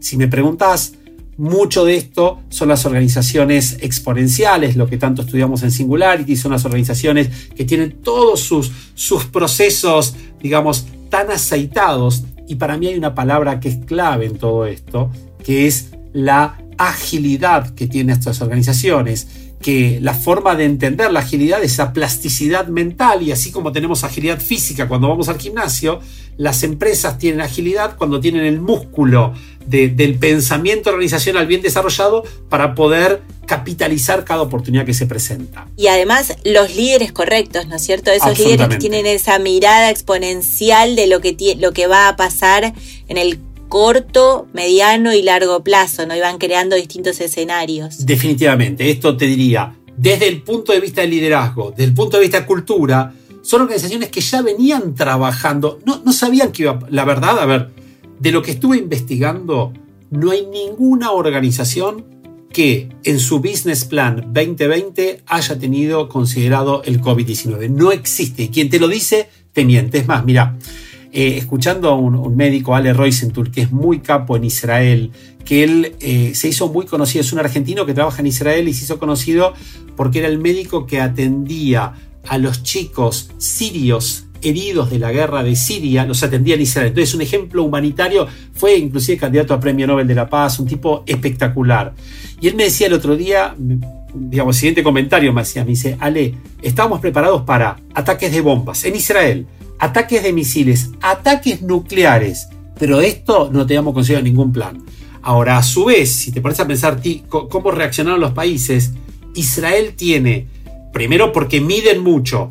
[0.03, 0.95] Si me preguntas,
[1.37, 6.65] mucho de esto son las organizaciones exponenciales, lo que tanto estudiamos en Singularity, son las
[6.65, 12.25] organizaciones que tienen todos sus, sus procesos, digamos, tan aceitados.
[12.49, 15.09] Y para mí hay una palabra que es clave en todo esto,
[15.41, 19.29] que es la agilidad que tienen estas organizaciones,
[19.63, 24.03] que la forma de entender la agilidad es esa plasticidad mental y así como tenemos
[24.03, 25.99] agilidad física cuando vamos al gimnasio,
[26.37, 29.33] las empresas tienen agilidad cuando tienen el músculo
[29.65, 35.67] del pensamiento organizacional bien desarrollado para poder capitalizar cada oportunidad que se presenta.
[35.77, 38.11] Y además los líderes correctos, ¿no es cierto?
[38.11, 42.73] Esos líderes que tienen esa mirada exponencial de lo que, lo que va a pasar
[43.07, 43.39] en el
[43.73, 46.15] corto, mediano y largo plazo, ¿no?
[46.15, 48.05] Y van creando distintos escenarios.
[48.05, 52.21] Definitivamente, esto te diría, desde el punto de vista del liderazgo, desde el punto de
[52.21, 57.03] vista de cultura, son organizaciones que ya venían trabajando, no, no sabían que iba, la
[57.03, 57.71] verdad, a ver,
[58.19, 59.73] de lo que estuve investigando,
[60.11, 62.05] no hay ninguna organización
[62.53, 67.71] que en su business plan 2020 haya tenido considerado el COVID-19.
[67.71, 68.43] No existe.
[68.43, 69.97] Y quien te lo dice, te miente.
[69.97, 70.59] Es más, mira,
[71.15, 75.11] eh, escuchando a un, médico, Ale Roisentul, que es muy capo en Israel,
[75.45, 78.73] que él eh, se hizo muy conocido, es un argentino que trabaja en Israel y
[78.73, 79.53] se hizo conocido
[79.95, 81.93] porque era el médico que atendía
[82.27, 86.87] a los chicos sirios heridos de la guerra de Siria, los atendía en Israel.
[86.87, 91.03] Entonces, un ejemplo humanitario, fue inclusive candidato a Premio Nobel de la Paz, un tipo
[91.05, 91.93] espectacular.
[92.41, 93.55] Y él me decía el otro día,
[94.13, 99.47] digamos, siguiente comentario me me dice, Ale, estábamos preparados para ataques de bombas en Israel,
[99.79, 102.47] ataques de misiles, ataques nucleares,
[102.79, 104.83] pero esto no teníamos considerado ningún plan.
[105.21, 108.93] Ahora, a su vez, si te pones a pensar cómo reaccionaron los países,
[109.35, 110.47] Israel tiene,
[110.91, 112.49] primero porque miden mucho,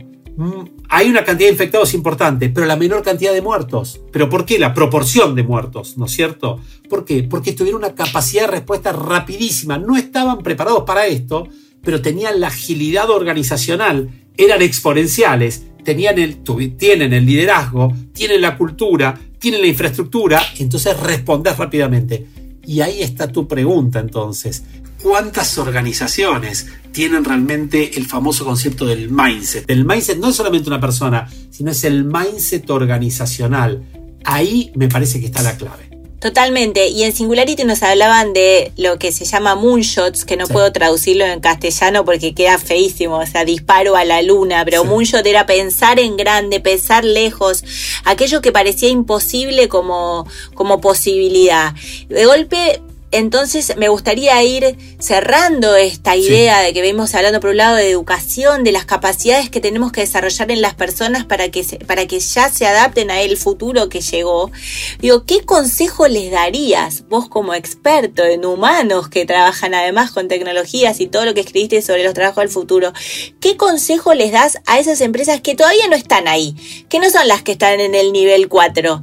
[0.89, 4.01] hay una cantidad de infectados importante, pero la menor cantidad de muertos.
[4.11, 4.59] ¿Pero por qué?
[4.59, 6.61] La proporción de muertos, ¿no es cierto?
[6.89, 7.23] ¿Por qué?
[7.23, 9.79] Porque tuvieron una capacidad de respuesta rapidísima.
[9.79, 11.49] No estaban preparados para esto,
[11.83, 16.43] pero tenían la agilidad organizacional, eran exponenciales tenían el,
[16.77, 22.27] tienen el liderazgo, tienen la cultura, tienen la infraestructura, entonces responder rápidamente.
[22.65, 24.65] Y ahí está tu pregunta entonces.
[25.03, 29.69] ¿Cuántas organizaciones tienen realmente el famoso concepto del mindset?
[29.69, 33.83] El mindset no es solamente una persona, sino es el mindset organizacional.
[34.25, 35.91] Ahí me parece que está la clave.
[36.21, 36.87] Totalmente.
[36.87, 41.25] Y en Singularity nos hablaban de lo que se llama moonshots, que no puedo traducirlo
[41.25, 45.99] en castellano porque queda feísimo, o sea, disparo a la luna, pero moonshot era pensar
[45.99, 47.65] en grande, pensar lejos,
[48.05, 51.75] aquello que parecía imposible como, como posibilidad.
[52.09, 52.81] De golpe
[53.13, 57.91] entonces me gustaría ir cerrando esta idea de que venimos hablando por un lado de
[57.91, 62.19] educación, de las capacidades que tenemos que desarrollar en las personas para que, para que
[62.21, 64.51] ya se adapten a el futuro que llegó.
[64.99, 71.01] Digo, ¿qué consejo les darías vos como experto en humanos que trabajan además con tecnologías
[71.01, 72.93] y todo lo que escribiste sobre los trabajos del futuro?
[73.41, 76.57] ¿Qué consejo les das a esas empresas que todavía no están ahí,
[76.89, 79.03] que no son las que están en el nivel 4?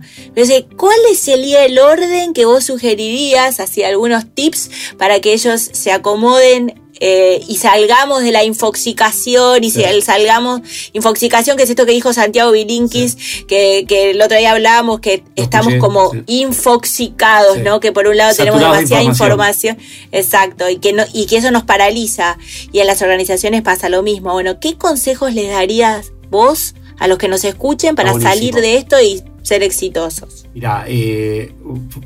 [0.77, 6.81] ¿Cuál sería el orden que vos sugerirías hacia algunos tips para que ellos se acomoden
[7.01, 12.51] eh, y salgamos de la infoxicación y salgamos, infoxicación que es esto que dijo Santiago
[12.51, 17.79] Vilinkis, que, el otro día hablábamos que estamos como infoxicados, ¿no?
[17.79, 19.77] Que por un lado tenemos demasiada información.
[20.11, 22.37] exacto, y que, no, y que eso nos paraliza.
[22.73, 24.33] Y en las organizaciones pasa lo mismo.
[24.33, 28.99] Bueno, ¿qué consejos les darías vos a los que nos escuchen para salir de esto
[29.01, 30.45] y ser exitosos?
[30.53, 31.51] Mira, eh,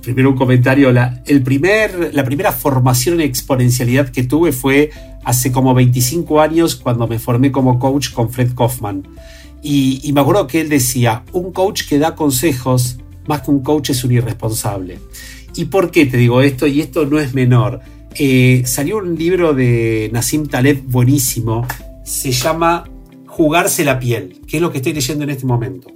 [0.02, 0.94] primero un comentario.
[0.94, 4.92] La, el primer, la primera formación en exponencialidad que tuve fue
[5.26, 9.04] hace como 25 años cuando me formé como coach con Fred Kaufman.
[9.62, 13.90] Y, me acuerdo que él decía, un coach que da consejos más que un coach
[13.90, 15.00] es un irresponsable.
[15.56, 16.66] ¿Y por qué te digo esto?
[16.66, 17.82] Y esto no es menor.
[18.16, 21.66] Eh, salió un libro de Nassim Taleb buenísimo,
[22.06, 22.86] se llama
[23.28, 25.90] Jugarse la piel, que es lo que estoy leyendo en este momento.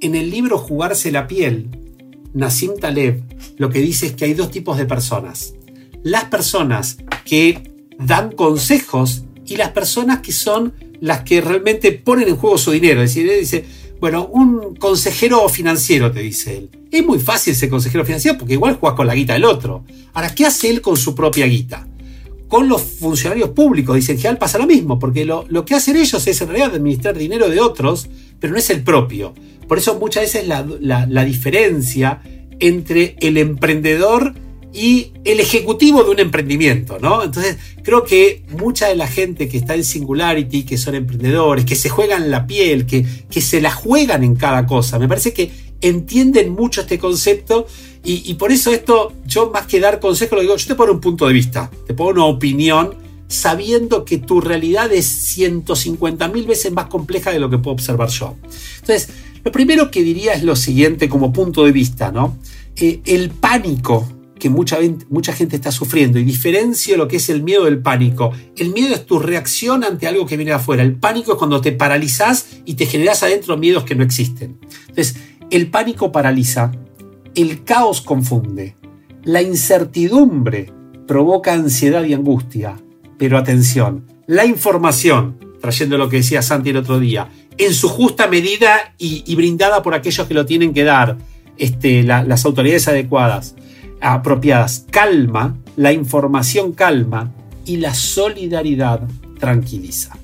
[0.00, 1.68] En el libro Jugarse la piel,
[2.34, 3.22] Nassim Taleb
[3.56, 5.54] lo que dice es que hay dos tipos de personas.
[6.02, 12.36] Las personas que dan consejos y las personas que son las que realmente ponen en
[12.36, 13.02] juego su dinero.
[13.02, 13.64] Es decir, él dice,
[14.00, 16.70] bueno, un consejero financiero, te dice él.
[16.90, 19.84] Es muy fácil ser consejero financiero porque igual juegas con la guita del otro.
[20.12, 21.86] Ahora, ¿qué hace él con su propia guita?
[22.48, 25.96] Con los funcionarios públicos, dice, en general pasa lo mismo, porque lo, lo que hacen
[25.96, 29.34] ellos es en realidad administrar dinero de otros, pero no es el propio.
[29.66, 32.20] Por eso muchas veces la, la, diferencia
[32.60, 34.34] entre el emprendedor
[34.72, 37.22] y el ejecutivo de un emprendimiento, ¿no?
[37.22, 41.76] Entonces, creo que mucha de la gente que está en Singularity, que son emprendedores, que
[41.76, 45.50] se juegan la piel, que, que se la juegan en cada cosa, me parece que
[45.80, 47.66] entienden mucho este concepto
[48.04, 51.00] y, por eso esto, yo más que dar consejo, lo digo, yo te pongo un
[51.00, 52.94] punto de vista, te pongo una opinión,
[53.28, 58.10] sabiendo que tu realidad es 150 mil veces más compleja de lo que puedo observar
[58.10, 58.36] yo.
[58.80, 59.08] Entonces,
[59.42, 62.36] lo primero que diría es lo siguiente como punto de vista, ¿no?
[62.76, 64.06] Eh, el pánico
[64.38, 68.32] que mucha, mucha gente está sufriendo y diferencio lo que es el miedo del pánico.
[68.56, 70.82] El miedo es tu reacción ante algo que viene de afuera.
[70.82, 74.58] El pánico es cuando te paralizas y te generas adentro miedos que no existen.
[74.88, 75.16] Entonces,
[75.50, 76.72] el pánico paraliza,
[77.34, 78.76] el caos confunde,
[79.24, 80.72] la incertidumbre
[81.06, 82.76] provoca ansiedad y angustia.
[83.18, 88.26] Pero atención, la información, trayendo lo que decía Santi el otro día, en su justa
[88.26, 91.16] medida y, brindada por aquellos que lo tienen que dar,
[91.56, 93.54] este, las autoridades adecuadas,
[94.00, 94.86] apropiadas.
[94.90, 97.32] Calma, la información calma
[97.64, 99.00] y la solidaridad
[99.38, 100.16] tranquiliza.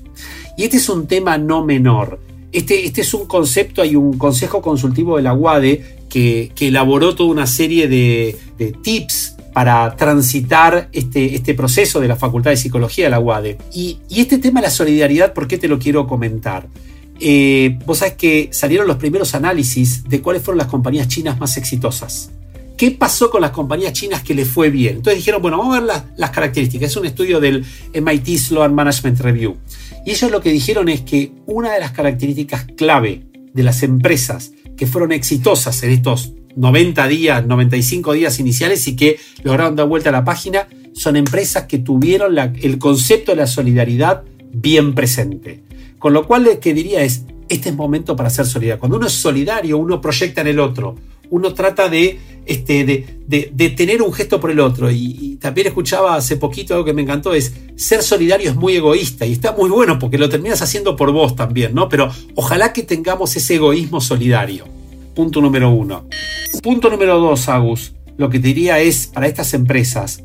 [0.57, 2.19] Y este es un tema no menor.
[2.51, 7.31] Este, este es un concepto, hay un consejo consultivo de la UADE que, elaboró toda
[7.31, 8.37] una serie de,
[8.83, 13.57] tips para transitar este, este, proceso de la Facultad de Psicología de la UADE.
[13.73, 16.67] Y, este tema de la solidaridad, ¿por qué te lo quiero comentar?
[17.19, 21.55] Eh, vos sabés que salieron los primeros análisis de cuáles fueron las compañías chinas más
[21.57, 22.31] exitosas.
[22.77, 24.97] ¿Qué pasó con las compañías chinas que les fue bien?
[24.97, 26.91] Entonces dijeron, bueno, vamos a ver las, características.
[26.91, 29.57] Es un estudio del MIT Sloan Management Review.
[30.05, 34.51] Y ellos lo que dijeron es que una de las características clave de las empresas
[34.81, 40.09] que fueron exitosas en estos 90 días, 95 días iniciales y que lograron dar vuelta
[40.09, 45.61] a la página, son empresas que tuvieron el concepto de la solidaridad bien presente.
[45.99, 48.79] Con lo cual, lo que diría es, este es momento para ser solidario.
[48.79, 50.95] Cuando uno es solidario, uno proyecta en el otro,
[51.31, 54.91] uno trata de, este, de, tener un gesto por el otro.
[54.91, 59.25] Y, también escuchaba hace poquito algo que me encantó, es ser solidario es muy egoísta
[59.25, 61.89] y está muy bueno porque lo terminas haciendo por vos también, ¿no?
[61.89, 64.65] Pero ojalá que tengamos ese egoísmo solidario.
[65.15, 66.05] Punto número uno.
[66.61, 67.93] Punto número dos, Agus.
[68.17, 70.23] Lo que te diría es, para estas empresas,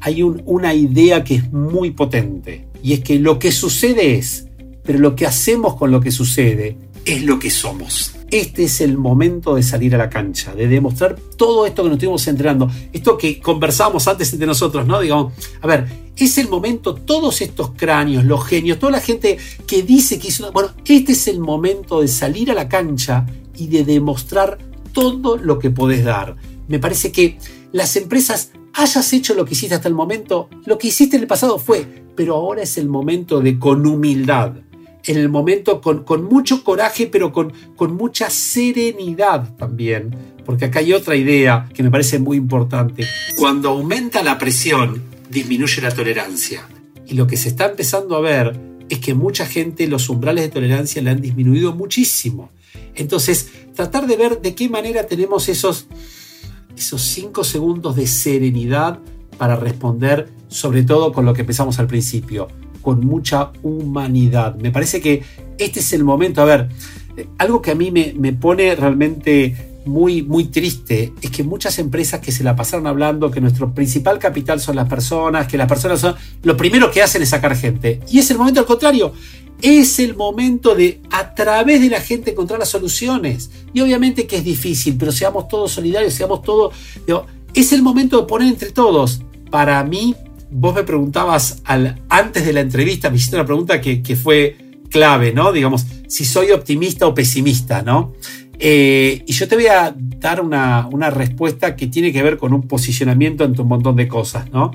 [0.00, 2.66] hay una idea que es muy potente.
[2.82, 4.46] Y es que lo que sucede es,
[4.84, 8.12] pero lo que hacemos con lo que sucede es lo que somos.
[8.30, 11.96] Este es el momento de salir a la cancha, de demostrar todo esto que nos
[11.96, 15.00] estuvimos entrenando, esto que conversábamos antes entre nosotros, ¿no?
[15.00, 19.82] Digamos, a ver, es el momento, todos estos cráneos, los genios, toda la gente que
[19.84, 23.24] dice que hizo Bueno, este es el momento de salir a la cancha
[23.56, 24.58] y de demostrar
[24.92, 26.36] todo lo que podés dar.
[26.66, 27.38] Me parece que
[27.70, 31.28] las empresas hayas hecho lo que hiciste hasta el momento, lo que hiciste en el
[31.28, 34.54] pasado fue, pero ahora es el momento de con humildad
[35.06, 37.52] en el momento con, mucho coraje, pero con,
[37.94, 40.14] mucha serenidad también.
[40.44, 43.06] Porque acá hay otra idea que me parece muy importante.
[43.36, 46.68] Cuando aumenta la presión, disminuye la tolerancia.
[47.06, 50.50] Y lo que se está empezando a ver es que mucha gente los umbrales de
[50.50, 52.50] tolerancia le han disminuido muchísimo.
[52.94, 55.86] Entonces, tratar de ver de qué manera tenemos esos,
[56.76, 59.00] esos cinco segundos de serenidad
[59.38, 62.48] para responder, sobre todo con lo que empezamos al principio
[62.86, 64.54] con mucha humanidad.
[64.54, 65.20] Me parece que
[65.58, 66.68] este es el momento, a ver,
[67.36, 72.30] algo que a mí me, pone realmente muy, muy triste es que muchas empresas que
[72.30, 76.14] se la pasaron hablando que nuestro principal capital son las personas, que las personas son
[76.44, 77.98] lo primero que hacen es sacar gente.
[78.08, 79.12] Y es el momento al contrario.
[79.60, 83.50] Es el momento de, a través de la gente, encontrar las soluciones.
[83.72, 86.72] Y obviamente que es difícil, pero seamos todos solidarios, seamos todos...
[87.52, 89.22] es el momento de poner entre todos.
[89.50, 90.14] Para mí,
[90.50, 94.56] vos me preguntabas al, antes de la entrevista, me hiciste una pregunta que, fue
[94.90, 95.52] clave, ¿no?
[95.52, 98.14] Digamos, si soy optimista o pesimista, ¿no?
[98.58, 102.62] Eh, y yo te voy a dar una, respuesta que tiene que ver con un
[102.62, 104.70] posicionamiento entre un montón de cosas, ¿no?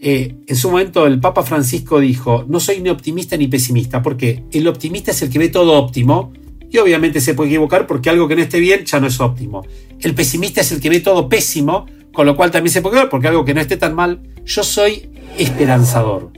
[0.00, 4.44] Eh, en su momento el Papa Francisco dijo, no soy ni optimista ni pesimista, porque
[4.52, 6.32] el optimista es el que ve todo óptimo,
[6.74, 9.64] y obviamente se puede equivocar porque algo que no esté bien ya no es óptimo.
[10.00, 13.10] El pesimista es el que ve todo pésimo, con lo cual también se puede equivocar
[13.10, 14.20] porque algo que no esté tan mal.
[14.44, 15.08] Yo soy
[15.38, 16.32] esperanzador.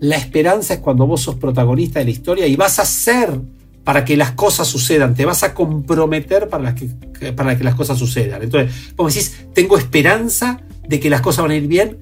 [0.00, 3.40] La esperanza es cuando vos sos protagonista de la historia y vas a ser
[3.84, 6.88] para que las cosas sucedan, te vas a comprometer para, que,
[7.32, 8.42] para que las cosas sucedan.
[8.42, 11.98] Entonces, vos decís, tengo esperanza de que las cosas van a ir bien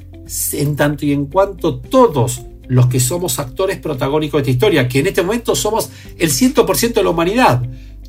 [0.53, 5.01] en tanto y en cuanto todos los que somos actores protagónicos de esta historia, que
[5.01, 7.63] en este momento somos el 100% de la humanidad,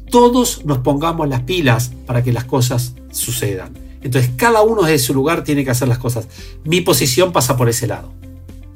[0.09, 3.73] todos nos pongamos las pilas para que las cosas sucedan.
[4.03, 6.27] Entonces, cada uno desde su lugar tiene que hacer las cosas.
[6.63, 8.20] Mi posición pasa por ese lado.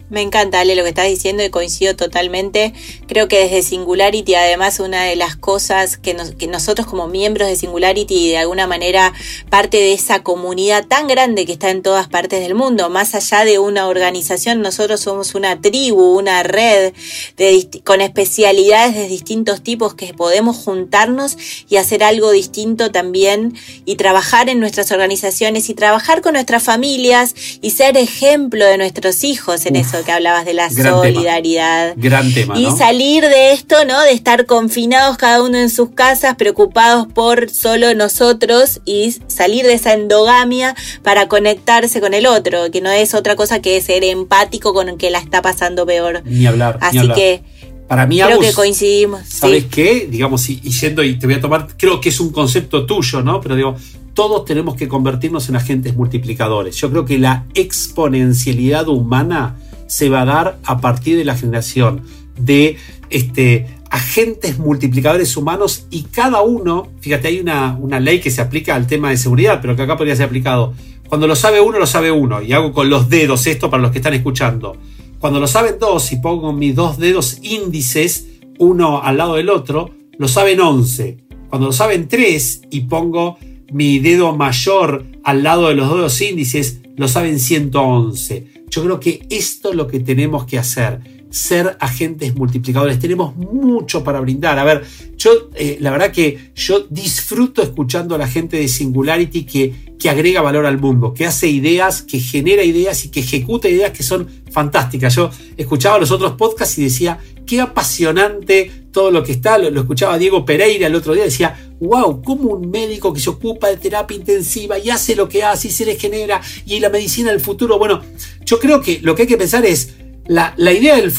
[0.07, 2.73] Me encanta, Ale, lo que estás diciendo y coincido totalmente.
[3.07, 6.13] Creo que desde Singularity, además, una de las cosas que,
[6.47, 9.13] nosotros como miembros de Singularity, de alguna manera,
[9.49, 13.45] parte de esa comunidad tan grande que está en todas partes del mundo, más allá
[13.45, 16.93] de una organización, nosotros somos una tribu, una red
[17.37, 21.35] de, con especialidades de distintos tipos que podemos juntarnos
[21.67, 23.55] y hacer algo distinto también
[23.85, 29.23] y trabajar en nuestras organizaciones y trabajar con nuestras familias y ser ejemplo de nuestros
[29.23, 31.93] hijos en eso eso que hablabas de la solidaridad.
[31.95, 32.59] Gran tema.
[32.59, 34.01] Y salir de esto, ¿no?
[34.01, 39.73] De estar confinados cada uno en sus casas, preocupados por solo nosotros y salir de
[39.73, 44.73] esa endogamia para conectarse con el otro, que no es otra cosa que ser empático
[44.73, 46.21] con el que la está pasando peor.
[46.25, 46.77] Ni hablar.
[46.81, 47.43] Así que
[47.87, 49.21] para mí, creo que coincidimos.
[49.27, 50.07] ¿Sabes qué?
[50.09, 53.39] Digamos, y, yendo y te voy a tomar, creo que es un concepto tuyo, ¿no?
[53.41, 53.75] Pero digo,
[54.15, 56.75] todos tenemos que convertirnos en agentes multiplicadores.
[56.77, 59.55] Yo creo que la exponencialidad humana
[59.87, 62.01] se va a dar a partir de la generación
[62.37, 62.77] de
[63.09, 68.75] este, agentes multiplicadores humanos y cada uno, fíjate, hay una, una ley que se aplica
[68.75, 70.73] al tema de seguridad, pero que acá podría ser aplicado.
[71.07, 72.41] Cuando lo sabe uno, lo sabe uno.
[72.41, 74.75] Y hago con los dedos esto para los que están escuchando.
[75.19, 78.27] Cuando lo saben dos y pongo mis dos dedos índices,
[78.59, 81.17] uno al lado del otro, lo saben 11.
[81.49, 83.37] Cuando lo saben tres y pongo
[83.71, 88.54] mi dedo mayor al lado de los dedos índices, lo saben 111.
[88.69, 92.97] Yo creo que esto es lo que tenemos que hacer ser agentes multiplicadores.
[92.97, 94.57] Tenemos mucho para brindar.
[94.57, 94.85] A ver,
[95.17, 100.09] yo eh, la verdad que yo disfruto escuchando a la gente de Singularity que, que
[100.09, 104.01] agrega valor al mundo, que hace ideas, que genera ideas y que ejecuta ideas que
[104.01, 105.13] son fantásticas.
[105.13, 109.57] Yo escuchaba los otros podcasts y decía, qué apasionante todo lo que está.
[109.57, 113.67] Lo, escuchaba Diego Pereira el otro día, decía, wow, como un médico que se ocupa
[113.67, 117.29] de terapia intensiva y hace lo que hace y se le genera y la medicina
[117.29, 117.77] del futuro.
[117.77, 118.01] Bueno,
[118.45, 119.95] yo creo que lo que hay que pensar es,
[120.27, 121.13] la, idea del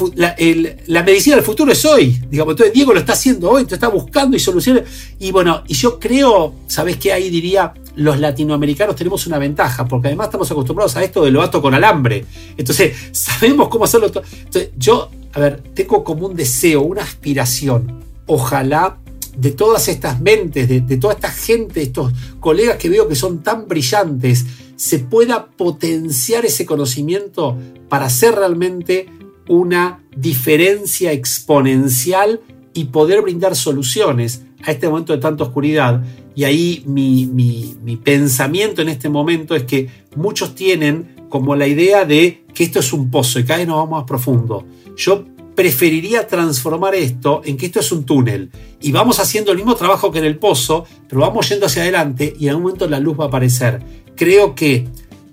[0.86, 2.18] la, medicina del futuro es hoy.
[2.30, 4.84] Digamos, entonces Diego lo está haciendo hoy, te está buscando y soluciones.
[5.18, 7.12] Y bueno, y yo creo, ¿sabes qué?
[7.12, 11.42] Ahí diría, los latinoamericanos tenemos una ventaja, porque además estamos acostumbrados a esto de lo
[11.42, 12.24] ato con alambre.
[12.56, 14.06] Entonces, sabemos cómo hacerlo.
[14.06, 18.02] Entonces, yo, a ver, tengo como un deseo, una aspiración.
[18.24, 18.96] Ojalá
[19.36, 22.10] de todas estas mentes, de, toda esta gente, estos
[22.40, 27.54] colegas que veo que son tan brillantes, se pueda potenciar ese conocimiento
[27.90, 29.08] para hacer realmente
[29.46, 32.40] una diferencia exponencial
[32.72, 36.02] y poder brindar soluciones a este momento de tanta oscuridad.
[36.34, 42.04] Y ahí mi, mi, pensamiento en este momento es que muchos tienen como la idea
[42.04, 44.64] de que esto es un pozo y cada vez nos vamos más profundo.
[44.96, 45.24] Yo
[45.54, 50.12] preferiría transformar esto en que esto es un túnel y vamos haciendo el mismo trabajo
[50.12, 53.18] que en el pozo, pero vamos yendo hacia adelante y en un momento la luz
[53.18, 53.80] va a aparecer
[54.16, 54.88] creo que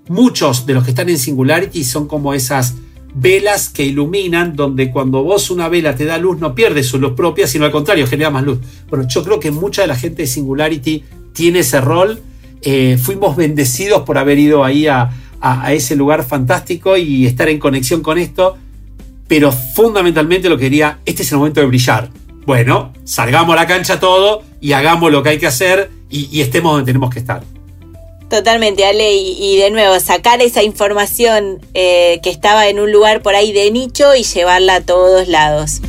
[0.08, 2.74] muchos de los que están en Singularity son como esas
[3.14, 7.12] velas que iluminan, donde cuando vos una vela te da luz no pierdes su luz
[7.12, 8.58] propia, sino al contrario, genera más luz.
[8.88, 12.20] Bueno, yo creo que mucha de la gente de Singularity tiene ese rol.
[12.62, 15.10] Eh, fuimos bendecidos por haber ido ahí a,
[15.68, 18.56] ese lugar fantástico y estar en conexión con esto,
[19.28, 22.10] pero fundamentalmente lo que quería, este es el momento de brillar.
[22.46, 26.72] Bueno, salgamos a la cancha todo y hagamos lo que hay que hacer y estemos
[26.72, 27.42] donde tenemos que estar.
[28.34, 33.34] Totalmente, Ale, y, de nuevo, sacar esa información eh, que estaba en un lugar por
[33.34, 35.80] ahí de nicho y llevarla a todos lados.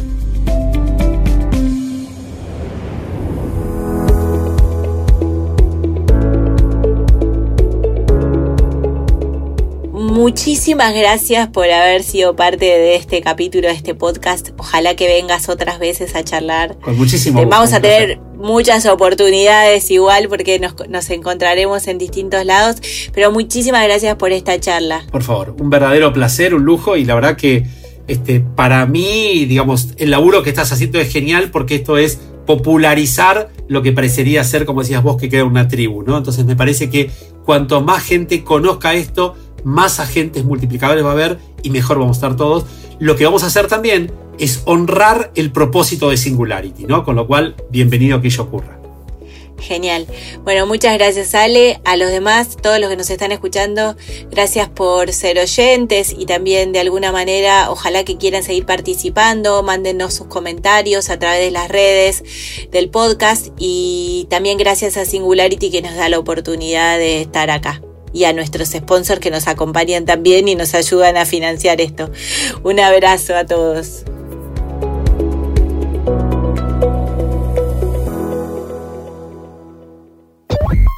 [10.15, 14.51] Muchísimas gracias por haber sido parte de este capítulo, de este podcast.
[14.57, 16.79] Ojalá que vengas otras veces a charlar.
[16.79, 22.77] Con muchísimo gusto, Vamos a tener muchas oportunidades igual porque nos, encontraremos en distintos lados,
[23.13, 25.05] pero muchísimas gracias por esta charla.
[25.11, 27.65] Por favor, un verdadero placer, un lujo y la verdad que
[28.07, 33.49] este, para mí, digamos, el laburo que estás haciendo es genial porque esto es popularizar
[33.67, 36.17] lo que parecería ser, como decías vos, que queda una tribu, ¿no?
[36.17, 37.11] Entonces me parece que
[37.43, 39.35] cuanto más gente conozca esto,
[39.65, 42.65] más agentes multiplicadores va a haber y mejor vamos a estar todos.
[42.99, 47.03] Lo que vamos a hacer también es honrar el propósito de Singularity, ¿no?
[47.03, 48.79] Con lo cual, bienvenido a que ello ocurra.
[49.57, 50.05] Genial.
[50.43, 53.95] Bueno, muchas gracias Ale, a los demás, todos los que nos están escuchando,
[54.29, 60.13] gracias por ser oyentes y también de alguna manera, ojalá que quieran seguir participando, mándenos
[60.13, 62.23] sus comentarios a través de las redes
[62.71, 67.81] del podcast y también gracias a Singularity que nos da la oportunidad de estar acá
[68.15, 72.09] y a nuestros sponsors que nos acompañan también y nos ayudan a financiar esto.
[72.63, 74.05] Un abrazo a todos.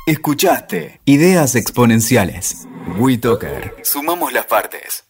[0.06, 2.68] Escuchaste Ideas Exponenciales.
[3.00, 3.74] WeToker.
[3.82, 5.07] Sumamos las partes.